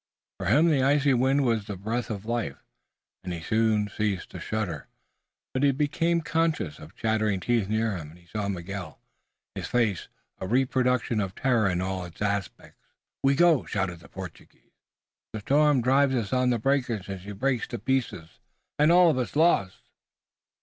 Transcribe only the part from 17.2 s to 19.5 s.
she break to pieces, and all of us